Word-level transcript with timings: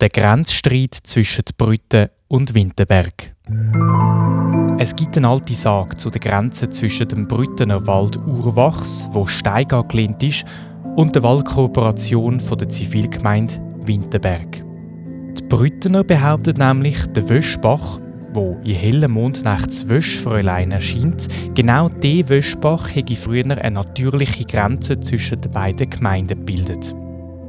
Der 0.00 0.10
Grenzstreit 0.10 0.94
zwischen 0.94 1.42
Brüten 1.56 2.06
und 2.28 2.54
Winterberg. 2.54 3.34
Es 4.78 4.94
gibt 4.94 5.16
eine 5.16 5.26
alte 5.26 5.54
Sage 5.54 5.96
zu 5.96 6.08
der 6.08 6.20
Grenze 6.20 6.68
zwischen 6.68 7.08
dem 7.08 7.26
Brüttener 7.26 7.84
Wald 7.88 8.16
Urwachs, 8.16 9.08
wo 9.10 9.26
Steig 9.26 9.72
angelehnt 9.72 10.22
ist, 10.22 10.44
und 10.94 11.16
der 11.16 11.24
Waldkooperation 11.24 12.38
der 12.38 12.68
Zivilgemeinde 12.68 13.54
Winterberg. 13.86 14.60
Die 15.36 15.42
Brüttener 15.48 16.04
behaupten 16.04 16.58
nämlich, 16.58 17.04
der 17.08 17.28
Wöschbach, 17.28 17.98
wo 18.34 18.56
in 18.62 18.76
hellen 18.76 19.10
Mondnachts 19.10 19.90
Wöschfräulein 19.90 20.70
erscheint, 20.70 21.26
genau 21.56 21.88
dieser 21.88 22.28
Wöschbach 22.28 22.94
hätte 22.94 23.16
früher 23.16 23.50
eine 23.50 23.72
natürliche 23.72 24.44
Grenze 24.44 25.00
zwischen 25.00 25.40
den 25.40 25.50
beiden 25.50 25.90
Gemeinden 25.90 26.46
gebildet. 26.46 26.94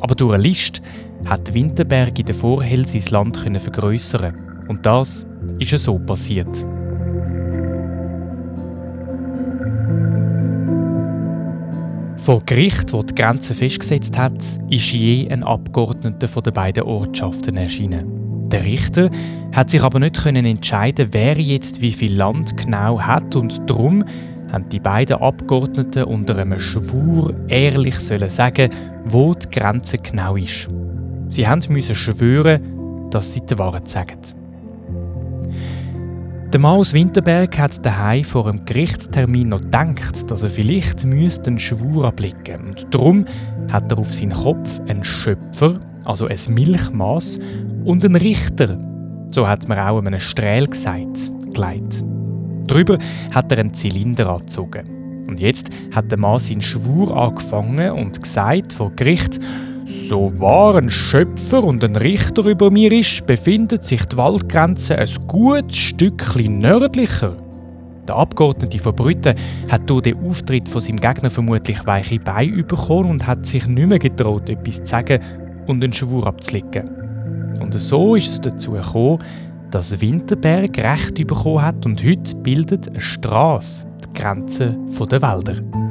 Aber 0.00 0.14
durch 0.14 0.34
eine 0.34 0.42
List 0.42 0.82
hat 1.24 1.54
Winterberg 1.54 2.18
in 2.18 2.26
der 2.26 2.34
Vorhell 2.34 2.86
sein 2.86 3.02
Land 3.10 3.38
vergrößern 3.38 4.34
und 4.68 4.84
das 4.84 5.26
ist 5.58 5.78
so 5.78 5.98
passiert. 5.98 6.64
Vor 12.16 12.40
Gericht, 12.46 12.92
wo 12.94 13.02
die 13.02 13.14
Grenze 13.14 13.52
festgesetzt 13.52 14.16
hat, 14.16 14.38
ist 14.70 14.92
je 14.92 15.28
ein 15.30 15.42
Abgeordneter 15.42 16.26
den 16.40 16.52
beiden 16.54 16.84
Ortschaften 16.84 17.56
erschienen. 17.56 18.48
Der 18.48 18.64
Richter 18.64 19.10
hat 19.52 19.68
sich 19.68 19.82
aber 19.82 19.98
nicht 19.98 20.22
können 20.22 20.46
entscheiden, 20.46 21.08
wer 21.12 21.38
jetzt 21.38 21.80
wie 21.82 21.92
viel 21.92 22.16
Land 22.16 22.56
genau 22.56 23.00
hat 23.00 23.36
und 23.36 23.68
darum 23.68 24.04
haben 24.50 24.68
die 24.68 24.80
beiden 24.80 25.16
Abgeordneten 25.16 26.04
unter 26.04 26.38
einem 26.38 26.60
Schwur 26.60 27.34
ehrlich 27.48 27.98
sollen 27.98 28.30
sagen, 28.30 28.70
wo 29.04 29.34
die 29.34 29.48
Grenze 29.50 29.98
genau 29.98 30.36
ist. 30.36 30.70
Sie 31.28 31.46
müssen 31.68 31.94
schwören, 31.94 33.10
dass 33.10 33.32
sie 33.32 33.40
die 33.40 33.58
Wahrheit 33.58 33.88
sagen. 33.88 34.18
Der 36.54 36.60
Mann 36.60 36.78
aus 36.78 36.94
Winterberg 36.94 37.58
hat 37.58 37.84
daheim 37.84 38.22
vor 38.22 38.46
einem 38.46 38.64
Gerichtstermin 38.64 39.48
noch 39.48 39.60
gedacht, 39.60 40.30
dass 40.30 40.44
er 40.44 40.50
vielleicht 40.50 41.04
einen 41.04 41.58
Schwur 41.58 42.04
ablegen 42.04 42.68
müsste. 42.68 42.84
Und 42.84 42.94
darum 42.94 43.24
hat 43.72 43.90
er 43.90 43.98
auf 43.98 44.14
seinen 44.14 44.34
Kopf 44.34 44.80
einen 44.86 45.02
Schöpfer, 45.02 45.80
also 46.04 46.28
ein 46.28 46.38
Milchmaß, 46.48 47.40
und 47.84 48.04
einen 48.04 48.14
Richter, 48.14 48.78
so 49.32 49.48
hat 49.48 49.68
man 49.68 49.80
auch 49.80 49.98
einem 49.98 50.20
Strähl 50.20 50.68
gesagt, 50.68 51.32
gelegt. 51.52 52.04
Darüber 52.68 52.98
hat 53.34 53.50
er 53.50 53.58
einen 53.58 53.74
Zylinder 53.74 54.30
angezogen. 54.30 55.26
Und 55.26 55.40
jetzt 55.40 55.70
hat 55.92 56.10
der 56.10 56.18
Mann 56.18 56.38
seinen 56.38 56.62
Schwur 56.62 57.16
angefangen 57.16 57.90
und 57.90 58.22
gesagt 58.22 58.72
vor 58.72 58.92
Gericht, 58.92 59.40
so 59.84 60.32
wahr 60.40 60.76
ein 60.76 60.90
Schöpfer 60.90 61.62
und 61.62 61.84
ein 61.84 61.96
Richter 61.96 62.44
über 62.44 62.70
mir 62.70 62.90
ist, 62.90 63.26
befindet 63.26 63.84
sich 63.84 64.04
die 64.06 64.16
Waldgrenze 64.16 64.98
ein 64.98 65.08
gutes 65.26 65.76
Stückchen 65.76 66.58
nördlicher. 66.58 67.36
Der 68.08 68.16
Abgeordnete 68.16 68.78
von 68.78 68.94
Brütten 68.94 69.34
hat 69.70 69.88
durch 69.88 70.02
den 70.02 70.18
Auftritt 70.26 70.68
von 70.68 70.80
seinem 70.80 71.00
Gegner 71.00 71.30
vermutlich 71.30 71.86
weiche 71.86 72.18
Beine 72.18 72.62
bekommen 72.62 73.10
und 73.10 73.26
hat 73.26 73.46
sich 73.46 73.66
nicht 73.66 73.88
mehr 73.88 73.98
getraut, 73.98 74.48
etwas 74.48 74.76
zu 74.76 74.86
sagen 74.86 75.20
und 75.66 75.82
einen 75.82 75.92
Schwur 75.92 76.26
abzulegen. 76.26 76.88
Und 77.60 77.74
so 77.74 78.14
ist 78.14 78.32
es 78.32 78.40
dazu 78.40 78.72
gekommen, 78.72 79.22
dass 79.70 80.00
Winterberg 80.00 80.78
Recht 80.78 81.14
bekommen 81.26 81.62
hat 81.62 81.84
und 81.86 82.02
heute 82.04 82.36
bildet 82.36 82.88
eine 82.88 83.00
Straße 83.00 83.86
die 84.04 84.20
Grenze 84.20 84.76
der 85.10 85.22
Wälder. 85.22 85.83